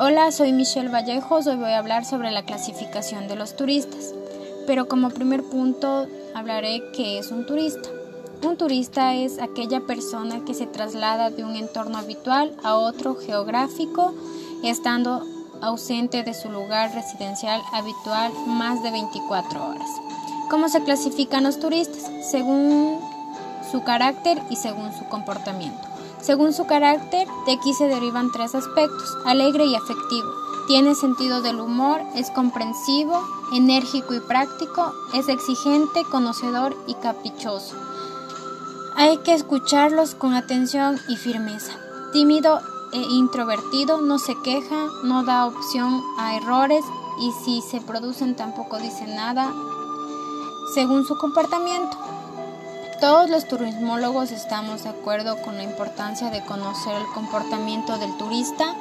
Hola, 0.00 0.32
soy 0.32 0.52
Michelle 0.52 0.88
Vallejos. 0.88 1.46
Hoy 1.46 1.54
voy 1.54 1.70
a 1.70 1.78
hablar 1.78 2.04
sobre 2.04 2.32
la 2.32 2.42
clasificación 2.42 3.28
de 3.28 3.36
los 3.36 3.54
turistas. 3.54 4.12
Pero 4.66 4.88
como 4.88 5.10
primer 5.10 5.44
punto 5.44 6.08
hablaré 6.34 6.82
qué 6.96 7.20
es 7.20 7.30
un 7.30 7.46
turista. 7.46 7.90
Un 8.42 8.56
turista 8.56 9.14
es 9.14 9.40
aquella 9.40 9.82
persona 9.82 10.44
que 10.44 10.52
se 10.52 10.66
traslada 10.66 11.30
de 11.30 11.44
un 11.44 11.54
entorno 11.54 11.96
habitual 11.96 12.56
a 12.64 12.74
otro 12.74 13.14
geográfico, 13.14 14.12
estando 14.64 15.24
ausente 15.62 16.24
de 16.24 16.34
su 16.34 16.50
lugar 16.50 16.92
residencial 16.92 17.62
habitual 17.72 18.32
más 18.48 18.82
de 18.82 18.90
24 18.90 19.64
horas. 19.64 19.88
¿Cómo 20.50 20.68
se 20.68 20.82
clasifican 20.82 21.44
los 21.44 21.60
turistas? 21.60 22.10
Según 22.28 22.98
su 23.70 23.84
carácter 23.84 24.42
y 24.50 24.56
según 24.56 24.92
su 24.92 25.04
comportamiento. 25.04 25.93
Según 26.24 26.54
su 26.54 26.66
carácter, 26.66 27.28
de 27.44 27.52
aquí 27.52 27.74
se 27.74 27.86
derivan 27.86 28.32
tres 28.32 28.54
aspectos, 28.54 29.16
alegre 29.26 29.66
y 29.66 29.74
afectivo. 29.74 30.32
Tiene 30.66 30.94
sentido 30.94 31.42
del 31.42 31.60
humor, 31.60 32.00
es 32.14 32.30
comprensivo, 32.30 33.22
enérgico 33.52 34.14
y 34.14 34.20
práctico, 34.20 34.94
es 35.12 35.28
exigente, 35.28 36.02
conocedor 36.10 36.74
y 36.86 36.94
caprichoso. 36.94 37.76
Hay 38.96 39.18
que 39.18 39.34
escucharlos 39.34 40.14
con 40.14 40.32
atención 40.32 40.98
y 41.08 41.16
firmeza. 41.16 41.72
Tímido 42.14 42.58
e 42.94 43.02
introvertido, 43.02 44.00
no 44.00 44.18
se 44.18 44.34
queja, 44.42 44.86
no 45.02 45.24
da 45.24 45.46
opción 45.46 46.00
a 46.16 46.36
errores 46.36 46.84
y 47.20 47.32
si 47.44 47.60
se 47.60 47.82
producen 47.82 48.34
tampoco 48.34 48.78
dice 48.78 49.06
nada 49.06 49.52
según 50.72 51.04
su 51.04 51.16
comportamiento. 51.16 51.96
Todos 53.04 53.28
los 53.28 53.46
turismólogos 53.46 54.30
estamos 54.30 54.84
de 54.84 54.88
acuerdo 54.88 55.36
con 55.42 55.58
la 55.58 55.62
importancia 55.62 56.30
de 56.30 56.42
conocer 56.42 56.94
el 56.96 57.06
comportamiento 57.08 57.98
del 57.98 58.16
turista, 58.16 58.74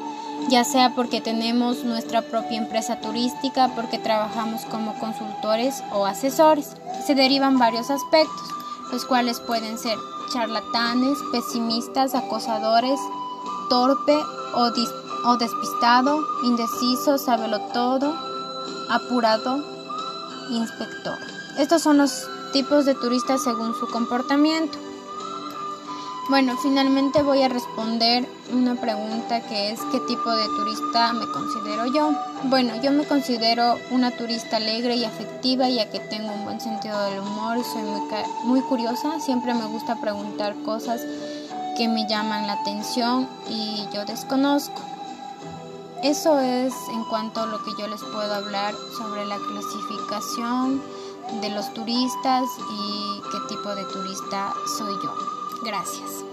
ya 0.47 0.63
sea 0.63 0.95
porque 0.95 1.19
tenemos 1.19 1.83
nuestra 1.83 2.21
propia 2.21 2.57
empresa 2.57 3.01
turística, 3.01 3.75
porque 3.75 3.99
trabajamos 3.99 4.61
como 4.63 4.97
consultores 4.97 5.83
o 5.91 6.05
asesores. 6.05 6.69
Se 7.05 7.15
derivan 7.15 7.59
varios 7.59 7.89
aspectos, 7.89 8.47
los 8.93 9.03
cuales 9.03 9.41
pueden 9.41 9.77
ser 9.77 9.97
charlatanes, 10.31 11.17
pesimistas, 11.33 12.15
acosadores, 12.15 13.01
torpe 13.67 14.17
o, 14.53 15.35
despistado, 15.35 16.25
indeciso, 16.45 17.17
sábelo 17.17 17.59
todo, 17.73 18.15
apurado, 18.89 19.61
inspector. 20.49 21.17
Estos 21.57 21.81
son 21.81 21.97
los 21.97 22.25
tipos 22.53 22.85
de 22.85 22.93
turistas 22.93 23.43
según 23.43 23.73
su 23.73 23.87
comportamiento. 23.87 24.77
Bueno, 26.29 26.55
finalmente 26.61 27.21
voy 27.21 27.41
a 27.41 27.49
responder 27.49 28.25
una 28.53 28.75
pregunta 28.75 29.41
que 29.41 29.71
es 29.71 29.81
¿qué 29.91 29.99
tipo 30.01 30.31
de 30.31 30.45
turista 30.45 31.11
me 31.13 31.25
considero 31.27 31.87
yo? 31.87 32.11
Bueno, 32.43 32.79
yo 32.81 32.91
me 32.91 33.05
considero 33.05 33.75
una 33.91 34.11
turista 34.11 34.57
alegre 34.57 34.95
y 34.95 35.03
afectiva 35.03 35.67
ya 35.67 35.89
que 35.89 35.99
tengo 35.99 36.31
un 36.31 36.45
buen 36.45 36.61
sentido 36.61 36.97
del 37.05 37.19
humor 37.19 37.57
soy 37.65 37.81
muy 38.45 38.61
curiosa. 38.61 39.19
Siempre 39.19 39.53
me 39.53 39.65
gusta 39.65 39.99
preguntar 39.99 40.55
cosas 40.63 41.01
que 41.75 41.87
me 41.87 42.07
llaman 42.07 42.47
la 42.47 42.53
atención 42.53 43.27
y 43.49 43.85
yo 43.93 44.05
desconozco. 44.05 44.81
Eso 46.03 46.39
es 46.39 46.73
en 46.93 47.03
cuanto 47.05 47.41
a 47.41 47.45
lo 47.47 47.63
que 47.63 47.71
yo 47.79 47.87
les 47.87 48.01
puedo 48.01 48.33
hablar 48.33 48.73
sobre 48.97 49.25
la 49.25 49.37
clasificación 49.37 50.81
de 51.41 51.49
los 51.49 51.73
turistas 51.73 52.49
y 52.71 53.21
qué 53.31 53.55
tipo 53.55 53.75
de 53.75 53.83
turista 53.85 54.53
soy 54.77 54.93
yo. 55.03 55.13
Gracias. 55.63 56.23